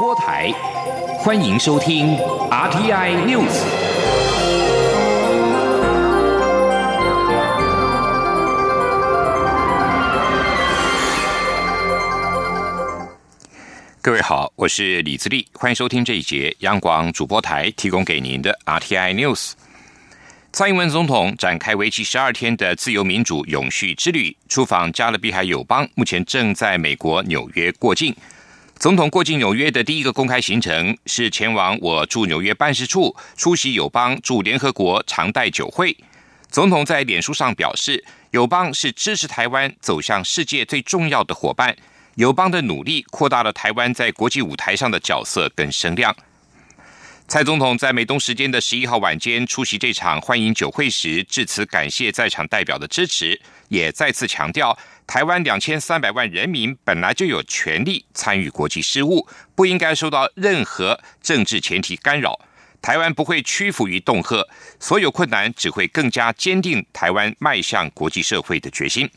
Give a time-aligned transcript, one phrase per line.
[0.00, 0.50] 播台，
[1.18, 2.16] 欢迎收听
[2.48, 3.52] RTI News。
[14.00, 19.52] 各位好，我是李自立，欢迎收听这一节央广主播台提供给您的 RTI News。
[20.50, 28.16] 蔡英文总统展开为期十二天的自由民主永续之旅，出访加勒比海友邦，目前正在美国纽约过境。
[28.80, 35.94] 总统过境纽约的第一个公开行程是前往我驻纽约办事处，出席友邦驻联合国常代酒会。
[36.48, 41.76] 总统在脸书上表示，友邦是支持台湾走向世界最重要的伙伴，
[42.14, 46.16] 友邦的努力扩大了台湾在国际舞台上的角色跟声量。
[47.28, 53.38] 蔡总统在美东时间的十一号晚间出席这场欢迎酒会时，致辞感谢在场代表的支持，
[53.68, 54.76] 也再次强调，
[55.10, 62.38] 台湾两千三百万人民本来就有权利参与国际事务，不应该受到任何政治前提干扰。
[62.80, 64.46] 台湾不会屈服于恫吓，
[64.78, 69.10] 所有困难只会更加坚定台湾迈向国际社会的决心。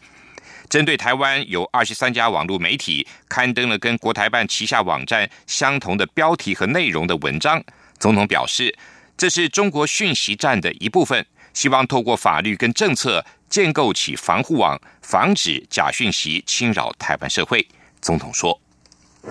[0.68, 7.64] 针对台湾有二十三家网络媒体刊登了跟国台办旗下网站相同的标题和内容的文章。
[8.00, 8.76] 总统表示，
[9.16, 17.68] 这是中国讯息战的一部分，希望透过法律跟政策建构起防护网，防止假讯息侵扰台湾社会。
[18.02, 18.63] 总统说。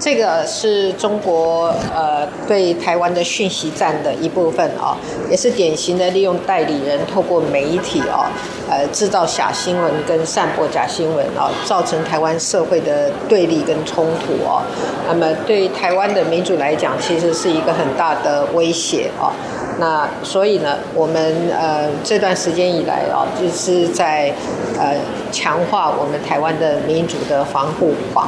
[0.01, 4.97] 这个是中国呃对台湾的讯息战的一部分啊，
[5.31, 8.33] 也是典型的利用代理人透过媒体啊，
[8.71, 14.63] 呃制造假新闻跟散播假新闻啊，造成台湾社会的对立跟冲突哦。
[15.07, 19.31] 那么对台湾的民主来讲，其实是一个很大的威胁啊。
[19.79, 24.33] 那所以呢，我们呃这段时间以来啊，就是在
[24.79, 24.97] 呃
[25.31, 28.27] 强化我们台湾的民主的防护网。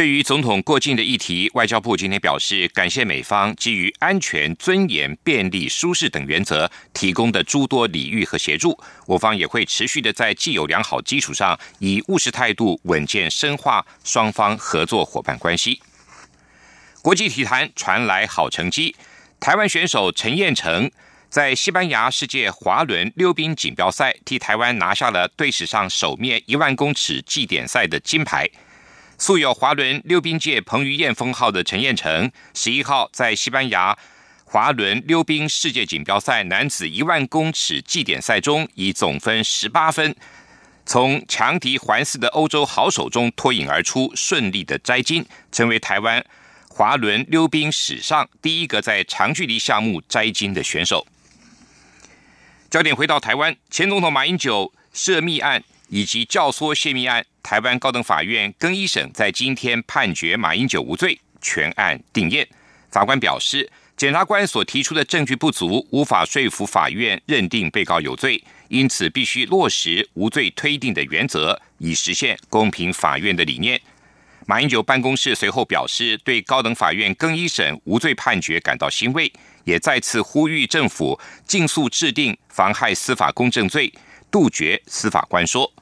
[0.00, 8.74] 对于总统过境的议题，外交部今天表示，感谢美方基于安全、尊严、便利、舒适等原则提供的诸多礼遇和协助。
[9.06, 15.82] 我方也会持续的在既有良好基础上，以务实态度稳健深化双方合作伙伴关系。
[17.02, 18.96] 国际体坛传来好成绩，
[19.38, 20.90] 台湾选手陈彦成
[21.28, 28.48] 在西班牙世界滑轮溜冰锦标赛替台湾拿下了队史上首面一万公尺计点赛的金牌。
[29.20, 33.96] 素有滑轮溜冰界彭于晏封号的陈彦成，十一号在西班牙
[34.46, 40.16] 滑轮溜冰世界锦标赛男子一万公尺计点赛中，以总分十八分，
[40.86, 46.24] 从强敌环伺的欧洲好手中脱颖而出，顺利的摘金，成为台湾
[46.70, 51.06] 滑轮溜冰史上第一个在长距离项目摘金的选手。
[52.70, 57.24] 焦点回到台湾，前总统马英九涉密案以及教唆泄密案。
[57.42, 62.46] 台湾高等法院更一审在今天判决马英九无罪，全案定验。
[62.90, 73.80] 法官表示，检察官所提出的证据不足，无法说服法院认定被告有罪，因此必须落实无罪推定的原则，以实现公平法院的理念。
[74.46, 79.32] 马英九办公室随后表示，对高等法院更一审无罪判决感到欣慰，
[79.64, 83.92] 也再次呼吁政府尽速制定妨害司法公正罪，
[84.30, 85.72] 杜绝司法官说。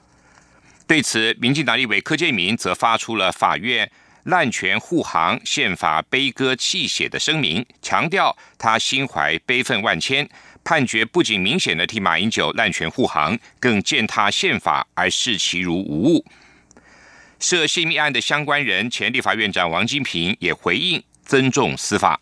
[0.88, 3.88] 对此，民进党立委柯建明则发出了法院
[4.25, 10.26] 滥权护航、宪法悲歌泣血的声明，强调他心怀悲愤万千，
[10.65, 16.25] 判决不仅明显的替马英九滥权护航，更践踏宪法而视其如无物。
[17.38, 22.19] 涉泄密案的相关人，前立法院长王金平也回应尊重司法。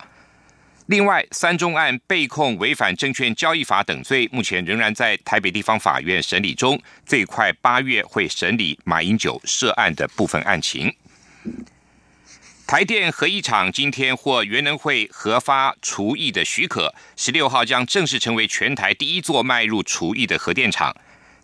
[0.87, 10.95] 另外，三中案被控违反证券交易法等罪，目前仍然在台北地方法院审理中，最快八月会审理马英九涉案的部分案情。
[12.65, 20.95] 台电核一厂今天获原能会核发除役的许可，十六号将正式成为全台第一座迈入除役的核电厂。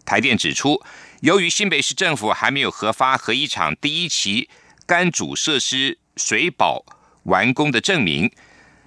[0.06, 0.82] 台电指出，
[1.20, 4.48] 由于新北市政府还没有核发核一厂第一期
[4.86, 6.86] 干煮设施水保
[7.24, 8.32] 完工的证明。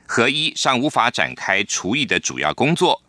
[0.06, 3.02] 合一尚无法展开除役的主要工作，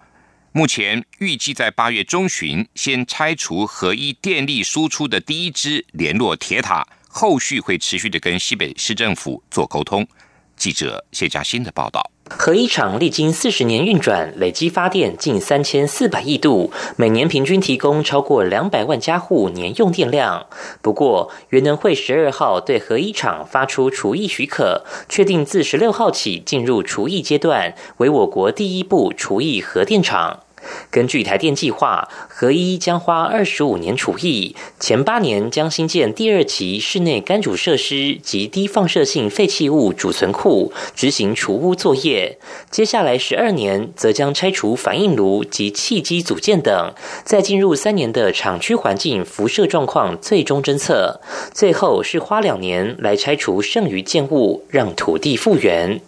[0.52, 10.08] 目前预计在八月中旬先拆除合一电力输出的第一支联络铁塔，后续会持续的跟西北市政府做沟通。
[10.56, 12.12] 记者谢佳欣的报道。
[12.30, 20.46] 核一厂历经四十年运转，累积发电近三千四百亿度，每年平均提供超过两百万家户年用电量。
[20.82, 30.42] 不过，原能会十二号对核一厂发出除役许可，确定自十六号起进入除役阶段，为我国第一部除役核电厂。
[30.90, 42.38] 根据台电计划，合一将花二十五年除役，前八年将新建第二期室内干煮设施及低放射性废弃物储存库，执行除污作业。
[42.70, 46.94] 接下来十二年则将拆除反应炉及气机组件等，
[47.24, 51.22] 再进入三年的厂区环境辐射状况最终侦测，
[51.54, 56.02] 最后是花两年来拆除剩余建物，让土地复原。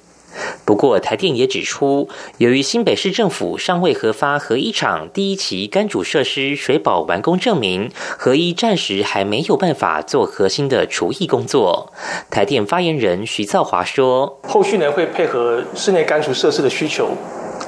[0.66, 2.08] 不过，台电也指出，
[2.38, 11.92] 由于新北市政府尚未核发核一厂第一期干主设施水保完工证明，核一暂时还没有办法做核心的除役工作。
[12.30, 17.10] 台电发言人徐兆华说：“后续呢会配合室内干除设施的需求，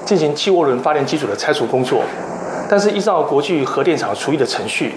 [0.06, 2.04] 进行气涡轮发电机组的拆除工作。
[2.70, 4.94] 但是依照国际核电厂除役的程序，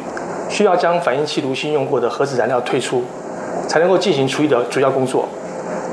[0.49, 3.03] 需要将反应器炉芯用过的核子燃料退出，
[3.67, 5.29] 才能够进行除役的主要工作。”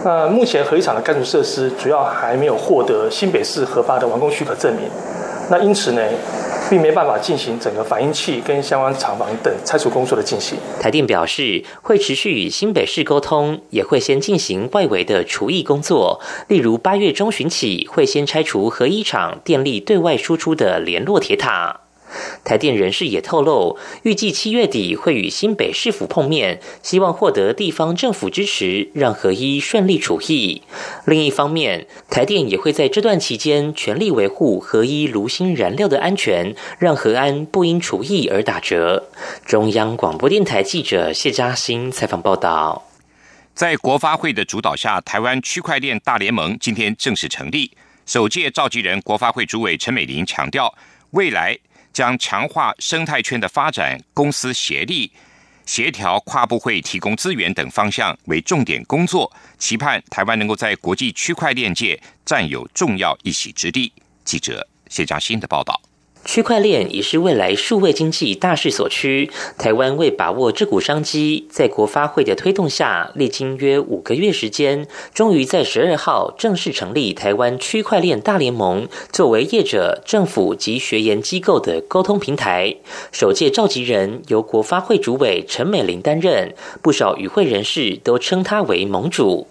[0.04, 4.90] 那目前核一厂的干除设施主要还没有获得新北市核发的完工许可证明，
[5.50, 6.02] 那因此呢，
[6.70, 10.58] 并没办法进行整个反应器跟相关厂房等拆除工作的进行。
[10.82, 21.82] 台电表示会持续与新北市沟通，也会先进行外围的除役工作，例如八月中旬起会先拆除核一厂电力对外输出的联络铁塔。
[22.44, 30.62] 台电人士也透露，预计七月底会与新北市府碰面，希望获得地方政府支持，让合一顺利除役。
[31.06, 39.10] 另一方面，台电也会在这段期间全力维护合一炉芯燃料的安全，让核安不因除役而打折。
[39.46, 42.84] 中央广播电台记者谢嘉欣采访报道。
[43.54, 47.72] 在国发会的主导下，台湾区块链大联盟今天正式成立。
[48.06, 50.74] 首届召集人国发会主委陈美玲强调，
[51.12, 51.58] 未来。
[51.94, 55.12] 将强化生态圈的发展，公司协力、
[55.66, 63.92] 协调跨部会提供资源等方向为重点工作，期盼台湾能够在国际区块链界占有重要一席之地。
[64.24, 65.91] 记者谢佳欣的报道。
[66.24, 69.30] 区块链已是未来数位经济大势所趋。
[69.58, 82.76] 台湾为把握这股商机，在国发会的推动下，历经约五个月时间，终于在十二号正式成立台湾区块链大联盟，作为业者、政府及学研机构的沟通平台。
[83.12, 89.48] 首届召集人由国发会主委陈美玲担任，不少与会人士都称他为盟主。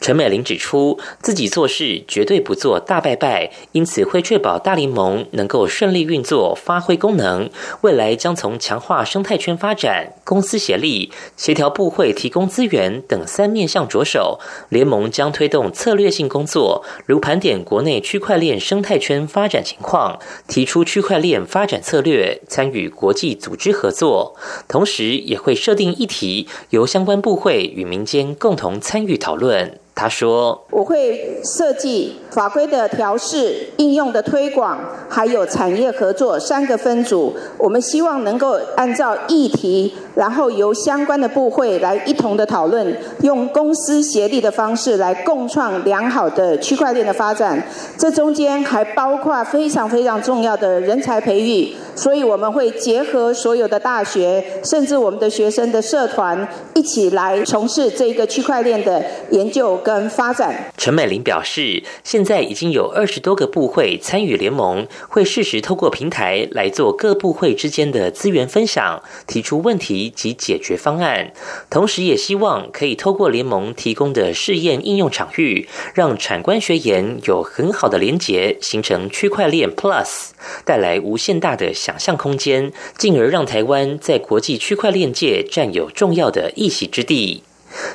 [0.00, 7.50] 陈美玲指出，自己做事绝对不做大拜拜，因此会确保大联盟能够顺利运作、发挥功能。
[7.82, 14.38] 未来将从强化生态圈发展、公司协力、协调部会提供资源等三面向着手。
[14.68, 24.34] 联盟将推动策略性工作，如盘点国内区块链生态圈发展情况，提出区块链发展策略，参与国际组织合作。
[24.68, 29.57] 同时，也会设定议题，由相关部会与民间共同参与讨论。
[30.00, 34.78] 他说：“我会设计法规的调试、应用的推广，
[35.08, 37.34] 还有产业合作三个分组。
[37.56, 47.60] 我们希望能够按照议题，然后由相关的部会来一同的讨论，用公司协力的方式来共创良好的区块链的发展。
[47.96, 51.74] 这中间还包括非常非常重要的人才培育。
[51.96, 71.32] 所以我们会结合所有的大学，甚至我们的学生的社团，一起来从事这个区块链的研究。”跟发展，陈美玲表示，现在已经有二十多个部会参与联盟，会适时透过平台来做各部会之间的资源分享，提出问题及解决方案。
[71.70, 80.32] 同时，也希望可以透过联盟提供的试验应用场域，让产官学研有很好的连结，形成区块链 Plus，
[80.66, 87.44] 带来无限大的想象空间，进而让台湾在国际区块链界占有重要的一席之地。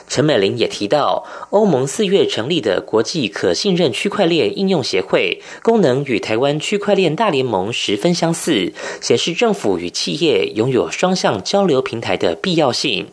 [0.07, 13.07] 陈美玲也提到，欧盟四月成立的国际可信任区块链应用协会，功能与台湾区块链大联盟十分相似，显示政府与企业拥有双向交流平台的必要性。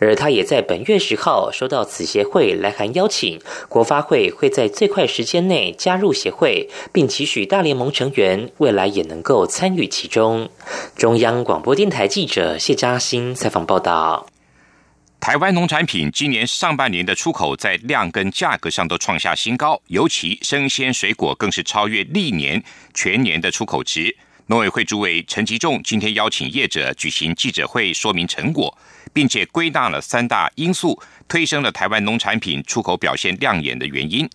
[0.00, 3.38] 而他也在本月十号收到此协会来函邀请，
[3.68, 10.48] 国发会会在最快时间内加入协会，并期许大联盟成员未来也能够参与其中。
[10.96, 14.26] 中央广播电台记者谢嘉欣采访报道。
[15.20, 22.60] 台湾农产品今年上半年的出口在量跟价格上都创下新高，尤其生鲜水果更是超越历年
[22.94, 24.16] 全年的出口值。
[24.46, 28.76] 农委会主委陈吉仲今天邀请业者举行记者会说明成果，
[29.12, 30.98] 并且归纳了三大因素
[31.28, 34.26] 推升了台湾农产品出口表现亮眼的原因。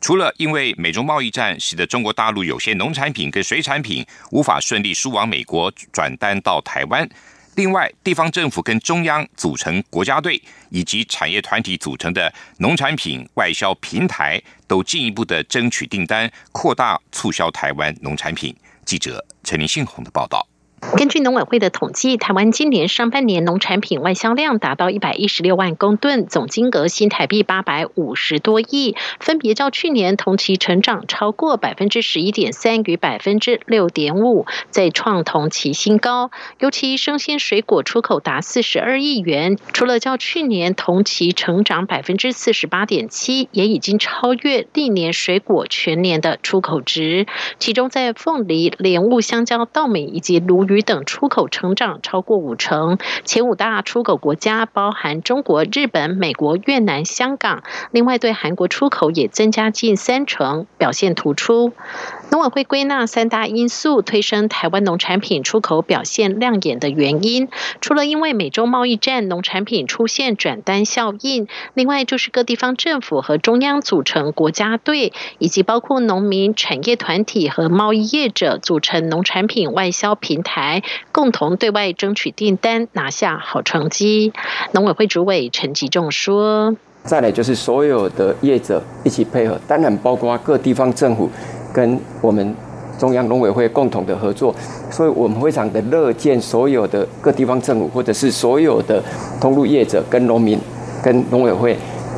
[0.00, 7.08] 除了因为美中贸易战使得中国大陆有些农产品跟水产品无法顺利输往美国转单到台湾。
[7.58, 18.54] 另外，地方政府跟中央组成国家队，以及产业团体组成的农产品外销平台，都进一步的争取订单，扩大促销台湾农产品。
[18.84, 20.46] 记者陈林信宏的报道。
[20.80, 36.30] 根据农委会的统计，台湾今年上半年农产品外销量达到一百一十六万公吨，总金额新台币八百五十多亿，分别较去年同期成长超过百分之十一点三与百分之六点五，再创同期新高。
[36.60, 47.26] 尤其生鲜水果出口达四十二亿元，除了较去年同期成长百分之四十八点七，也已经超越历年水果全年的出口值。
[47.58, 57.62] 其中在凤梨、莲雾、香蕉、稻米以及鲈鱼等出口成长超过五成，前五大出口国家包含中国、日本、美国、越南、香港。
[57.90, 61.72] 另外，对韩国出口也增加近三成，表现突出。
[62.30, 67.48] 农委会归纳三大因素推升台湾农产品出口表现亮眼的原因，
[67.80, 80.57] 除了因为美洲贸易战农产品出现转单效应，另外就是各地方政府和中央组成国家队，以及包括农民、产业团体和贸易业者组成农产品外销平台，
[81.12, 84.32] 共同对外争取订单，拿下好成绩。
[84.72, 91.28] 农委会主委陈吉仲说：“再来就是所有的业者一起配合，当然包括各地方政府。”
[91.70, 92.54] 跟我们
[92.98, 94.52] 中央农委会共同的合作，
[94.90, 99.00] 所以我们非常的乐见所有的各地方政府或者是所有的
[99.38, 100.58] 通路业者跟农民
[101.02, 101.76] 跟农委会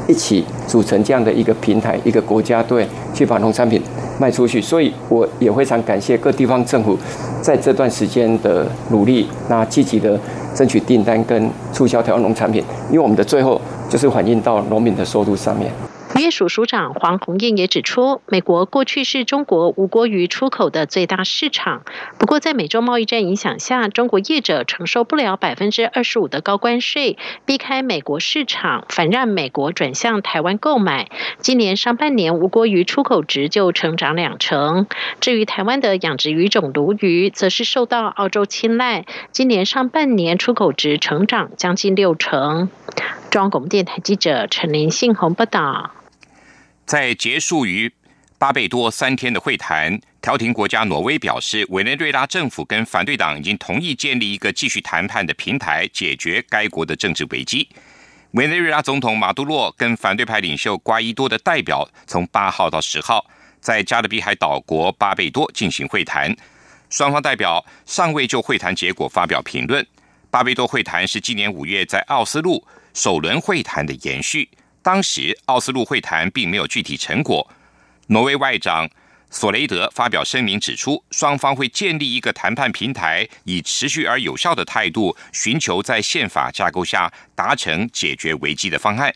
[0.09, 3.83] 一起组成这样的一个平台，一个国家队去把农产品
[4.21, 4.61] 卖出去。
[4.61, 6.97] 所以我也非常感谢各地方政府
[7.41, 10.21] 在这段时间的努力，那积极的
[10.55, 13.59] 争取订单跟促销台湾农产品，因为我们的最后
[13.89, 15.73] 就是反映到农民的收入上面。
[16.21, 21.83] 渔业署署长黄鸿燕也指出，美国过去是中国无国鱼出口的最大市场。
[22.19, 31.09] 不过，在美洲贸易战影响下，中国业者承受不了百分之二十五的高关税，避开美国市场，反让美国转向台湾购买。
[31.39, 34.87] 今年上半年，无国鱼出口值就成长两成。
[35.21, 42.69] 至于台湾的养殖鱼种鲈鱼，则是受到澳洲青睐，今年上半年出口值成长将近六成。
[43.31, 45.93] 中央广播电台记者陈林信宏报道。
[46.91, 47.89] 在结束于
[48.37, 57.69] 巴贝多三天的会谈，调停国家挪威表示，委内瑞拉政府跟反对党已经同意建立一个继续谈判的平台，解决该国的政治危机。
[58.33, 63.25] 委内瑞拉总统马杜洛跟反对派领袖瓜伊多的代表，从八号到十号
[63.61, 66.37] 在加勒比海岛国巴贝多进行会谈，
[66.89, 69.87] 双方代表尚未就会谈结果发表评论。
[70.29, 74.49] 巴贝多会谈是今年五月在奥斯陆首轮会谈的延续。
[74.83, 77.49] 当时奥斯陆会谈并没有具体成果。
[78.09, 78.89] 挪威外长
[79.31, 89.15] 索雷德发表声明指出，双方会建立一个谈判平台，以持续而有效的态度，寻求在宪法架构下达成解决危机的方案。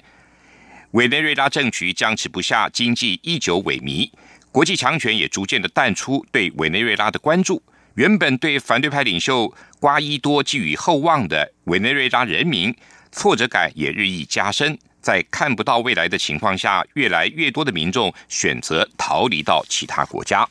[0.93, 4.09] 委内瑞拉政局僵持不下，经济依旧萎靡，
[4.53, 7.61] 国际强权也逐渐的淡出对委内瑞拉的关注。
[7.95, 12.73] 原本对反对派领袖瓜伊多寄予厚望的委内瑞拉人民，
[13.11, 14.79] 挫折感也日益加深。
[15.05, 20.49] 在看不到未来的情况下，越来越多的民众选择逃离到其他国家。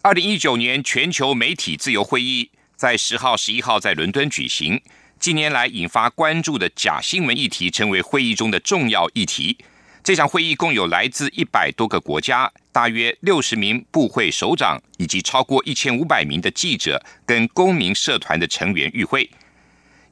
[0.00, 4.80] 二零一九年全球媒体自由会议在十号、十一号在伦敦举行。
[5.18, 9.58] 近年来引发关注的假新闻议题成为会议中的重要议题。
[10.04, 19.28] 这场会议共有来自一百多个国家，大约六十名部会首长以及超过一千五百名的记者跟公民社团的成员与会。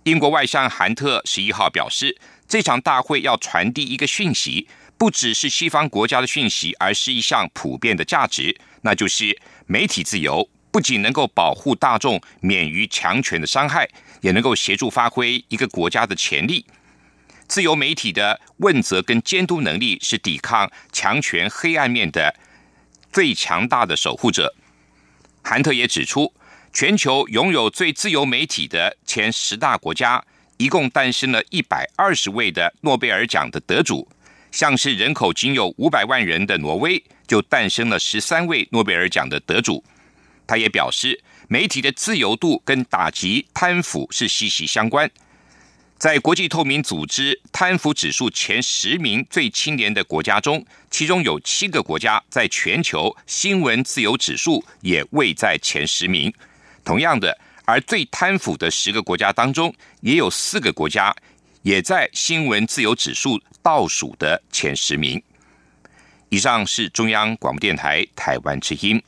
[0.02, 2.18] 英国外相韩特十一号表示。
[2.48, 9.36] 这场大会要传递一个讯息，不只是西方国家的讯息，而是一项普遍的价值，那就是
[9.66, 13.88] 媒体自由不仅能够保护大众免于强权的伤害，
[14.20, 16.64] 也能够协助发挥一个国家的潜力。
[17.48, 22.34] 自由媒体的问责跟监督能力是抵抗强权黑暗面的
[23.12, 24.54] 最强大的守护者。
[25.42, 26.32] 韩特也指出，
[26.72, 30.24] 全球拥有最自由媒体的前十大国家。
[30.58, 34.08] 一共诞生了一百二十位的诺贝尔奖的得主，
[34.50, 39.84] 像是人口仅有五百万人的挪威，就诞生了十三位诺贝尔奖的得主。
[40.46, 45.10] 他也表示，媒体的自由度跟打击贪腐是息息相关。
[45.98, 56.32] 在国际透明组织贪腐指数前十名最清廉的国家中，其中有七个国家在全球新闻自由指数也位在前十名。
[56.82, 57.36] 同样的。
[57.66, 61.14] 而最贪腐的十个国家当中，也有四个国家
[61.62, 65.22] 也在新闻自由指数倒数的前十名。
[66.28, 69.02] 以上是中央广播电台台湾之音。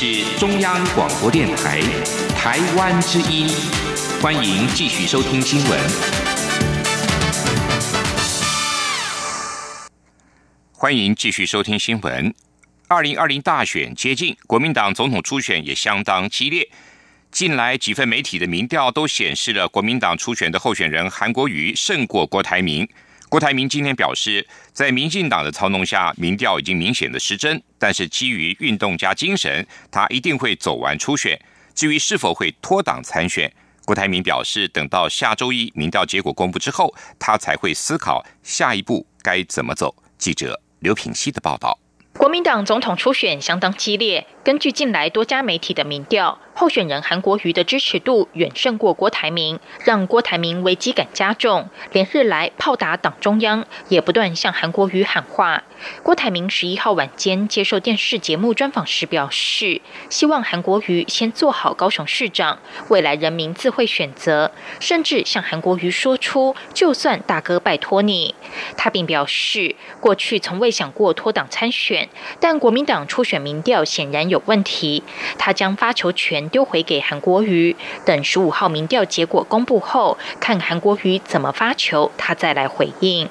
[0.00, 1.80] 是中央广播电台
[2.36, 3.48] 台湾之音，
[4.22, 5.80] 欢迎继续收听新闻。
[10.70, 12.32] 欢迎继续收听新闻。
[12.86, 16.70] 二零二零大选接近，国民党总统初选也相当激烈。
[17.32, 22.88] 近来几份媒体的民调都显示了国民党初选的候选人韩国瑜胜过郭台铭。
[23.28, 27.62] 郭台铭今天表示，在民进党的操弄下，民调已经明显的失真。
[27.78, 31.38] 但是基于运动家精神，他一定会走完初选。
[31.74, 33.52] 至于是否会脱党参选，
[33.84, 39.94] 郭台铭表示，等到下周一民调结果公布之后，他才会思考下一步该怎么走。
[40.16, 41.78] 记者刘品希的报道。
[42.14, 46.38] 国民党总统初选相当激烈，根据近来多家媒体的民调。
[46.54, 55.62] 候选人韩国瑜的支持度远胜过郭台铭，让郭台铭危机感加重，连日来炮打党中央，也不断向韩国瑜喊话。
[56.02, 64.50] 郭台铭十一号晚间接受电视节目专访时表示，希望韩国瑜先做好高雄市长，未来人民自会选择，
[64.80, 68.34] 甚至向韩国瑜说出“就算大哥拜托你”。
[68.76, 72.08] 他并表示，过去从未想过脱党参选，
[72.40, 75.02] 但国民党初选民调显然有问题，
[75.38, 76.48] 他将发球权。
[76.48, 83.28] 丢回给韩国瑜，等十五号民调结果公布后，看韩国瑜怎么发球，他再来回应。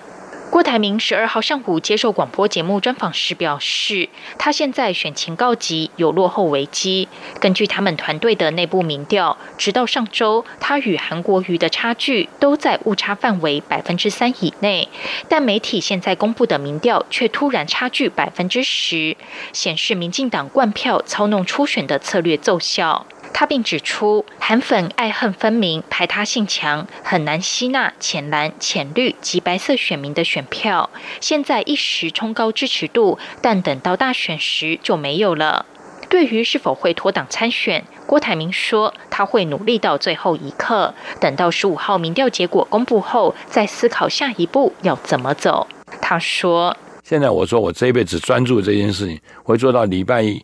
[0.57, 4.09] 郭台铭十二号上午接受广播节目专访时表示，
[4.39, 7.07] 他现在选情告急，有落后危机。
[7.39, 14.89] 根据他们团队的内部民调，直到上周，他与韩国瑜的差距都在误差范围百分之三以内。
[15.29, 19.15] 但媒体现在公布的民调却突然差距百分之十，
[19.53, 23.05] 显示民进党灌票操弄初选的策略奏效。
[23.39, 30.89] 他并指出，韩粉爱恨分明，排他性强，很难吸纳浅蓝、浅绿及白色选民的选票。
[31.21, 35.67] 现在一时冲高支持度，但等到大选时就没有了。
[36.09, 45.67] 对于是否会脱党参选，郭台铭说他会努力到最后一刻，等到十五号民调结果公布后，再思考下一步要怎么走。
[46.01, 50.43] 他说：“现在我说我这一辈子专注这件事情，会做到礼拜一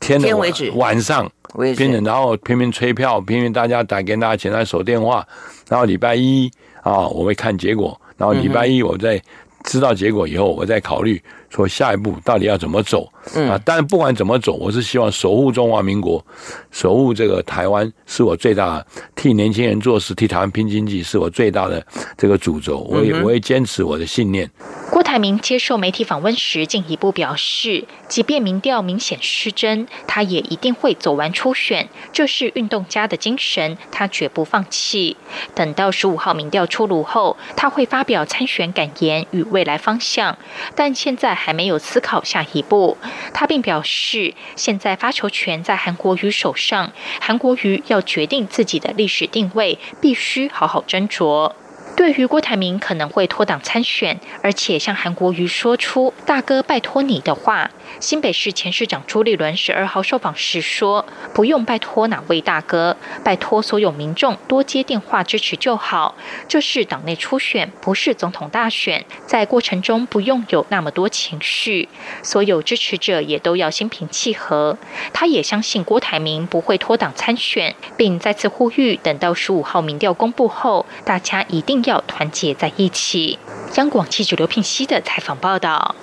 [0.00, 0.36] 天的
[0.74, 1.30] 晚上。”
[1.76, 5.26] 偏然后拼命催票，拼命大家打给大家前台守电话，
[5.68, 6.48] 然后礼拜一
[6.80, 9.20] 啊，我会看结果，然后礼拜一我再
[9.64, 13.60] 知道结果以后，我再考虑说下一步到底要怎么走嗯啊。
[13.64, 16.24] 但是不管怎么走，我是希望守护中华民国，
[16.70, 18.82] 守护这个台湾是我最大
[19.14, 21.84] 替年轻人做事，替台湾拼经济是我最大的
[22.16, 22.78] 这个主轴。
[22.88, 24.50] 我也我也坚持我的信念。
[24.90, 35.16] 郭台铭接受媒体访问时，进一步表示，即便民调明显失真，他也一定会走完初选，这是运动家的精神，他绝不放弃。
[35.54, 40.36] 等到十五号民调出炉后，他会发表参选感言与未来方向，
[40.74, 42.98] 但现在还没有思考下一步。
[43.32, 51.52] 他并表示，现在发球权在韩国瑜手上，韩国瑜要决定自己的历史定位，必须好好斟酌。
[51.96, 57.70] 对于郭台铭可能会脱党参选，而且向韩国瑜说出“大哥，拜托你”的话。
[57.98, 66.14] 新北市前市长朱立伦十二号受访时说：“不用拜托哪位大哥，拜托所有民众多接电话支持就好。
[66.48, 71.88] 这是党内初选，不是总统大选，在过程中不用有那么多情绪。
[72.22, 74.78] 所有支持者也都要心平气和。
[75.12, 83.38] 他也相信郭台铭不会脱党参选，并再次呼吁，等到十五号民调公布后，大家一定要团结在一起。”
[83.76, 85.94] 央广记者刘聘熙的采访报道。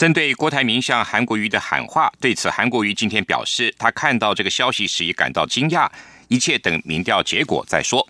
[0.00, 5.86] 针对郭台铭向韩国瑜的喊话，对此韩国瑜今天表示，他看到这个消息时也感到惊讶，
[6.28, 8.08] 一切等民调结果再说。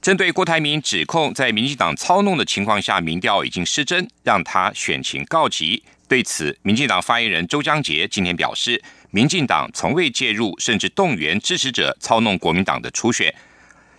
[0.00, 5.82] 针对郭台铭指控在民进党操弄的情况下，民调已经失真，让他选情告急。
[6.06, 13.34] 对此，民进党发言人周江杰今天表示，民进党从未介入，甚至动员支持者操弄国民党的初选。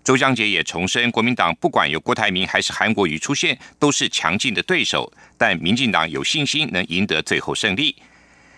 [0.03, 7.95] 周江杰也重申，国民党不管有郭台铭还是韩国瑜出现，都是强劲的对手，但民进党有信心能赢得最后胜利。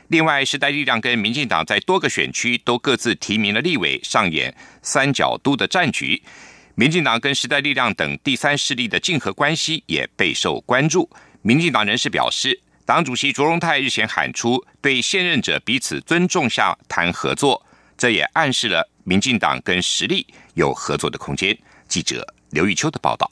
[0.07, 6.21] 另外，时代力量跟民进党在多个选区都各自提名了立委，上演三角都的战局。
[6.75, 11.09] 民进党跟时代力量等第三势力的竞合关系也备受关注。
[11.41, 17.65] 民进党人士表示，党主席卓荣泰日前喊出对现任者彼此尊重下谈合作，
[17.97, 20.27] 这也暗示了民进党跟实力。
[20.55, 21.57] 有合作的空间。
[21.87, 23.29] 记者刘玉秋的报道。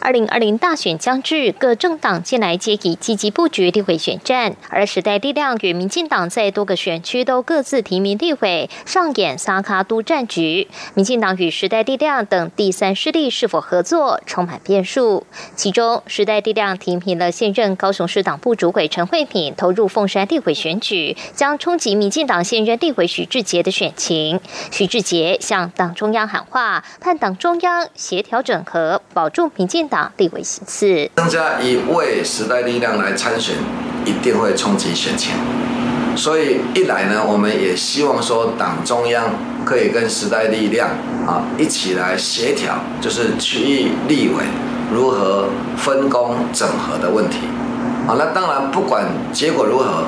[0.00, 10.68] 二零二零大选将至，各政党近来皆已积极布局立委选战，而时代力量与民进党在多个选区都各自提名立委，上演萨卡都战局。
[10.94, 15.26] 民进党与时代力量等第三势力是否合作，充满变数。
[15.56, 24.40] 其中，时代力量提名了现任高雄市党部主委陈慧敏投入凤山立委选举，将冲击民进党现任立委许志杰的选情。
[24.70, 29.87] 许志杰向党中央喊话，盼党中央协调整合，保住民进。
[29.88, 33.56] 党立委席次增加一位时代力量来参选，
[34.04, 35.32] 一定会冲击选情。
[36.16, 39.24] 所以一来呢，我们也希望说党中央
[39.64, 40.90] 可以跟时代力量
[41.26, 44.44] 啊一起来协调，就是区域立委
[44.92, 47.38] 如何分工整合的问题。
[48.06, 50.04] 好，那当然不管结果如何，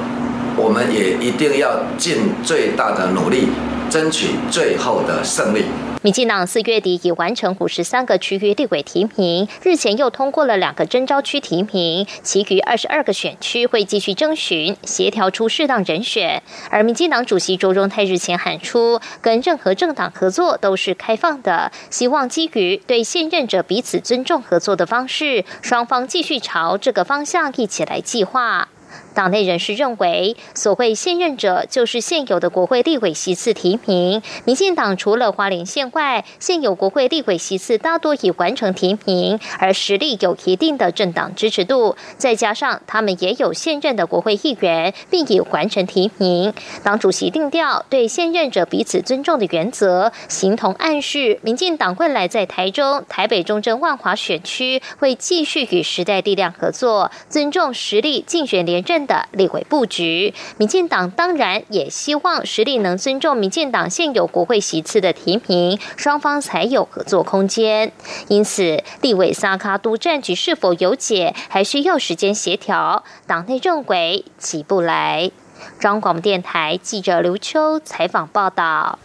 [0.56, 3.48] 我们也一定要尽最大的努力，
[3.90, 5.64] 争取最后的胜利。
[6.02, 16.42] 民进党四月底已完成五十三个区域立委提名，日前又通过了两个征召区提名，其余二十二个选区会继续征询，协调出适当人选。
[16.70, 28.68] 而民进党主席周荣泰日前喊出，跟任何政党合作都是开放的，希望基于对现任者彼此尊重合作的方式，双方继续朝这个方向一起来计划。
[29.14, 34.22] 党内人士认为，所谓现任者就是现有的国会立委席次提名。
[34.44, 46.54] 民进党除了花莲县外，现有国会立委席次大多已完成提名，而实力有一定的政党支持度，再加上他们也有现任的国会议员，并已完成提名。
[46.84, 58.99] 党主席定调对现任者彼此尊重的原则，形同暗示，民进党未来在台中、台北、中正、万华选区会继续与时代力量合作，尊重实力竞选连任。
[59.06, 67.92] 的立委布局，民进党当然也希望实力能尊重民进党现有国会席次的提名，双方才有合作空间。
[68.28, 73.04] 因此，立委萨卡都战局是否有解，还需要时间协调。
[73.26, 75.30] 党内认为起不来。
[75.78, 78.98] 中广电台记者刘秋采访报道。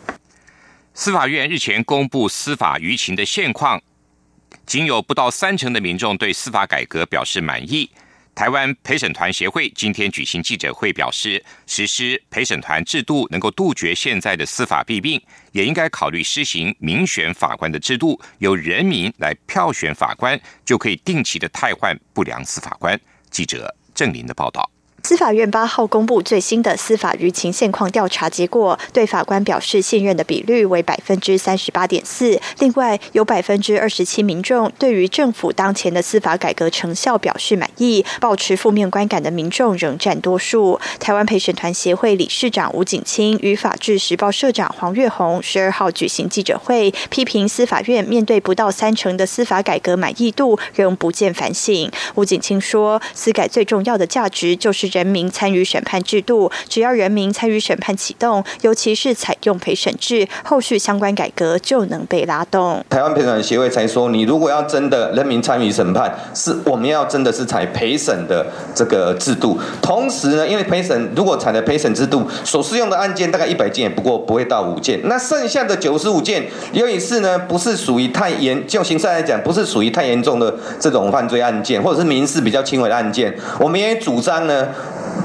[0.93, 3.81] 司法院日前公布司法舆情的现况，
[4.65, 7.89] 仅有不到三成的民众对司法改革表示满意。
[8.35, 15.19] 台湾陪审团协会今天举行记者会，表示实施陪审团制度能够杜绝现在的司法弊病，
[15.53, 22.99] 也应该考虑施行民选法官的制度，由人民来票选法官，就可以定期的汰换不良司法官。
[23.31, 24.69] 记者郑林的报道。
[25.05, 32.41] 司法院八号公布最新的司法舆情现况调查结果，对法官表示信任的比率为百分之三十八点四。
[32.57, 40.79] 另外，有百分之二十七民众对于政府当前的司法改革成效表示满意，保持负面观感的民众仍占多数。
[40.99, 51.91] 台湾陪审团协会理事长吴景清与法制时报社长黄月红十二号举行记者会，批评司法院面对不到三成的司法改革满意度，仍不见反省。
[52.15, 54.94] 吴景清说，司改最重要的价值就是。
[54.95, 62.81] 人民参与审判制度，只要人民参与审判启动，尤其是采用陪审制，后续相关改革就能被拉动。
[62.89, 69.59] 台湾陪审协会才说，你如果要真的人民参与审判，是我们要真的是采陪审的这个制度。
[69.81, 74.97] 同时呢，因为陪审如果采的陪审制度，所适用的案件大概一百件，也不过不会到五件。
[75.03, 84.69] 那剩下的九十五件，由于是呢不是属于太严，就刑事来讲，不是属于太严重的这种犯罪案件，或者是民事比较轻微的案件，我们也主张呢。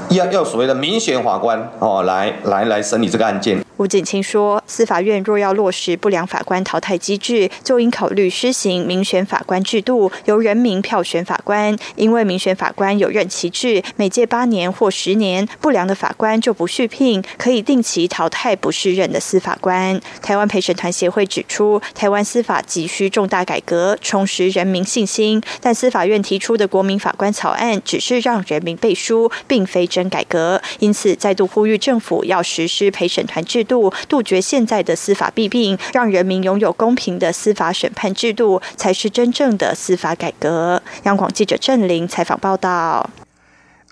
[0.09, 3.63] 要要所谓的民选法官哦，来来来审理这个案件。
[3.81, 11.75] 吴景清说，司法院若要落实不良法官淘汰机制，就应考虑施行民选法官制度，由人民票选法官。
[11.95, 19.99] 因为民选法官有任期制，每届八年或十年，不良的法官就不续聘，可以定期淘汰不适任的司法官。
[20.21, 25.41] 台湾陪审团协会指出，台湾司法急需重大改革，重拾人民信心。
[25.59, 30.61] 但司法院提出的国民法官草案，只是让人民背书，并非真改革。
[30.77, 33.70] 因此，再度呼吁政府要实施陪审团制度。
[33.71, 40.83] 度杜绝现在的司法弊病，让人民拥有公平的司法审判制度，才是真正的司法改革。
[41.03, 43.09] 央广记者郑玲采访报道。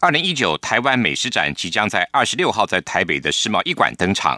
[0.01, 4.37] 二零一九台湾美食展即将在二十六号在台北的世贸一馆登场。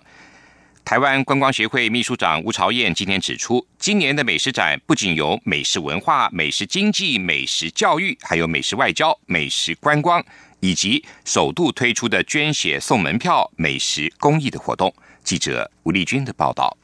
[0.83, 10.23] 台湾观光协会秘书长吴朝燕今天指出，今年的美食展不仅有美食文化、美食经济、美食教育，还有美食外交、美食观光，
[10.61, 14.91] 以及首度推出的捐血送门票、美食公益的活动。
[15.23, 16.75] 记者吴丽君的报道。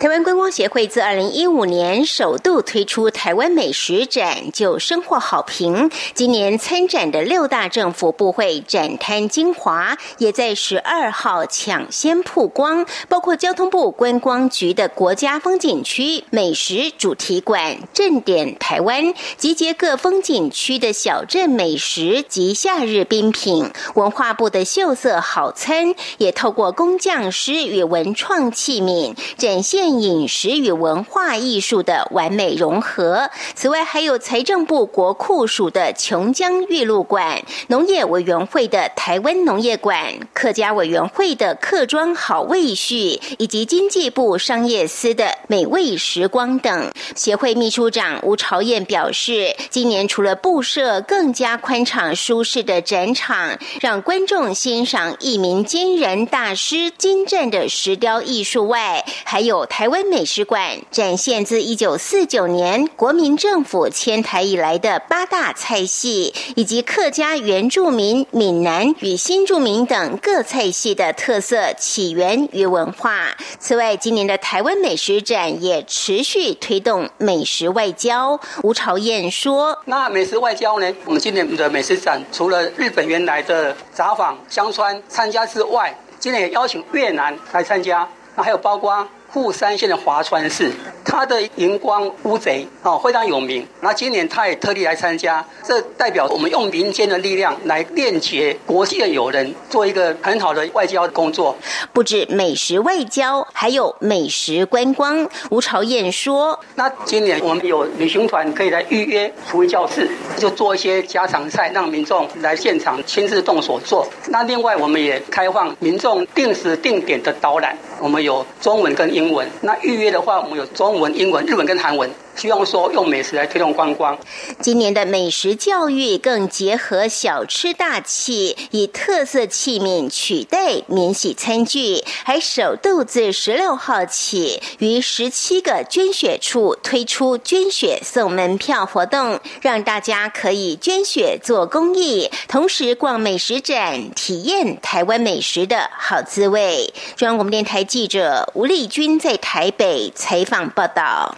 [0.00, 5.88] 台湾观光协会自二零一五年首度推出台湾美食展，就收获好评。
[6.12, 29.14] 今年参展的六大政府部会展摊精华，也在十二号抢先曝光，包括交通部观光局的国家风景区美食主题馆“正点台湾”，集结各风景区的小镇美食及夏日冰品；文化部的秀色好餐，也透过工匠师与文创器皿。
[29.44, 33.28] 展现饮食与文化艺术的完美融合。
[33.54, 46.90] 此外，还有财政部国库署的琼江玉露馆、农业委员会的台湾农业馆、客家委员会的客庄好味序，以及经济部商业司的美味时光等。
[47.14, 59.04] 协会秘书长吴朝燕表示，今年除了布设更加宽敞舒适的展场，让观众欣赏一名惊人大师精湛的石雕艺术外，
[59.34, 73.36] 还有台湾美食馆展现自一九四九年国民政府迁台以来的八大菜系，以及客家原住民、闽南与新住民等各菜系的特色起源与文化。
[73.58, 78.38] 此外，今年的台湾美食展也持续推动美食外交。
[78.62, 80.94] 吴朝燕说：“那美食外交呢？
[81.04, 90.70] 我们今年的美食展除了日本原来的札幌、香川参加之外，今年也邀请越南来参加。”那还有包括富山县的华川市。
[91.04, 101.56] 它的荧光乌贼哦非常有名，那今年他也特地来参加，这代表我们用民间的力量来链接国际的友人，做一个很好的外交工作。
[101.92, 105.28] 不止美食外交，还有美食观光。
[105.50, 114.08] 吴朝燕说：“那今年我们有旅行团可以来预约厨艺教室，就做一些家常菜，让民众来现场亲自动手做。
[114.28, 119.46] 那另外我们也开放民众定时定点的导览，我们有中文跟英文。
[119.60, 120.94] 那预约的话，我们有中。
[121.00, 124.16] 文、英文、日文跟韩文，希望说用美食来推动观光。
[124.60, 146.94] 今年的美食教育更结合小吃大器，以特色器皿取代免洗餐具，还首度自十六号起，于十七个捐血处推出捐血送门票活动，让大家可以捐血做公益，同时逛美食展，体验台湾美食的好滋味。
[147.16, 150.84] 中央广播电台记者吴丽君在台北采访报。
[150.84, 151.34] 报道，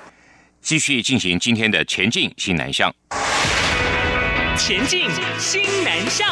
[0.67, 2.93] 继续进行今天的前进新南向。
[4.59, 6.27] 前进新南向。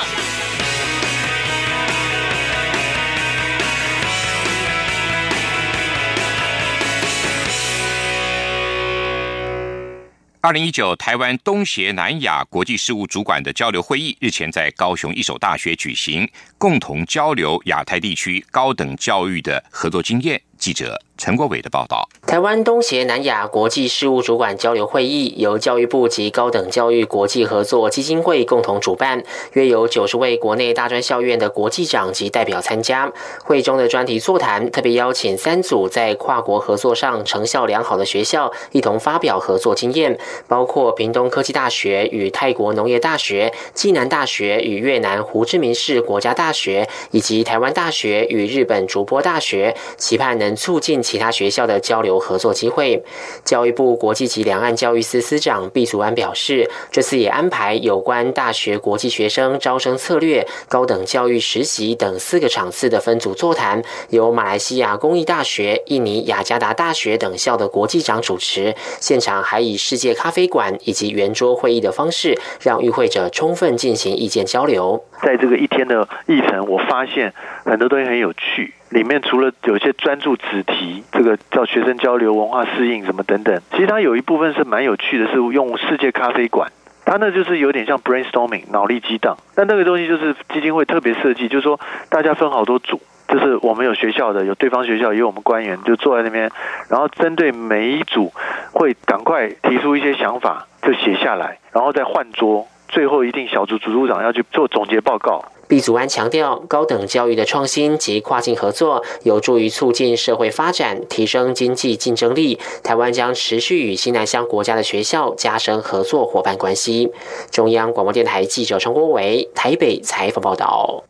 [10.41, 20.43] 二零一九台湾东协南亚国际事务主管的交流会议日前在高雄一所大学举行，共同交流亚太地区高等教育的合作经验。
[20.59, 21.01] 记者。
[21.17, 33.13] 陈国伟的报道：台湾东协南亚国际事务主管交流会议由教育部及高等教育国际合作基金会共同主办，约有九十位国内大专校院的国际长及代表参加。
[33.45, 51.01] 会中的专题座谈特别邀请三组在跨国合作上成效良好的学校一同发表合作经验，包括屏东科技大学与泰国农业大学、暨南大学与越南胡志明市国家大学，以及台湾大学与日本竹波大学，期盼能促进。
[51.05, 53.05] 其他学校的交流合作机会，
[53.45, 75.05] 教育部国际及两岸教育司司长毕祖安表示，这次也安排有关大学国际学生招生策略、高等教育实习等四个场次的分组座谈，由马来西亚公益大学、印尼雅加达大学等校的国际长主持，现场还以世界咖啡馆以及圆桌会议的方式，让与会者充分进行意见交流。
[75.25, 77.33] 在这个一天的议程，我发现
[77.65, 78.75] 很多东西很有趣。
[78.91, 86.71] 里面除了有一些专注子题，这个叫学生交流、文化适应什么等等，其实它有一部分是蛮有趣的，是用世界咖啡馆，
[87.05, 89.37] 它那就是有点像 brainstorming 脑力激荡。
[89.57, 96.49] 但那个东西就是基金会特别设计，就是说大家分好多组，就是我们有学校的，有对方学校，也有我们官员，就坐在那边，
[96.89, 98.33] 然后针对每一组
[98.73, 105.45] 会赶快提出一些想法，就写下来，然后再换桌，最后一定小组组组长要去做总结报告。
[105.67, 112.61] 毕祖安强调，高等教育的创新及跨境合作有助于促进社会发展，提升经济竞争力。
[112.83, 117.11] 台湾将持续与西南乡国家的学校加深合作伙伴关系。
[117.51, 121.05] 中央广播电台记者陈国伟台北采访报道。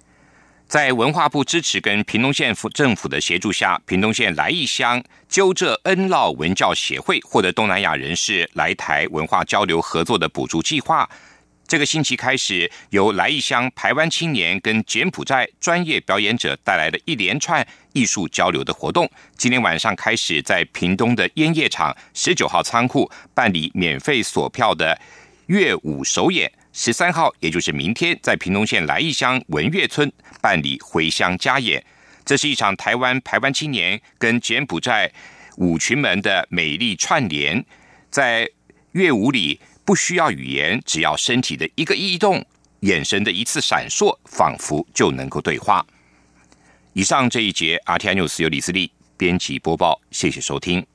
[0.67, 11.09] 在文化部支持跟屏东县府政府的协助下，屏东县来义乡纠浙恩烙文教协会获得东南亚人士来台文化交流合作的补助计划。
[11.75, 19.11] 这个星期开始，由来义乡台湾青年跟柬埔寨专业表演者带来的一连串艺术交流的活动。
[19.37, 24.97] 今天晚上开始，在屏东的烟叶厂十九号仓库办理免费索票的
[25.47, 26.49] 乐舞首演。
[26.73, 31.85] 十三号，也就是明天，在屏东县来义乡文乐村办理回乡加演。
[32.25, 35.11] 这是一场台湾台湾青年跟柬埔寨
[35.57, 37.65] 舞群们的美丽串联。
[38.13, 38.49] 在
[38.93, 42.45] 乐舞里，不需要语言，只要身体的一个异动、
[42.81, 45.85] 眼神的一次闪烁，仿佛就能够对话。
[46.95, 50.87] 以上这一节《RTI News》由李思利编辑播报，谢谢收听。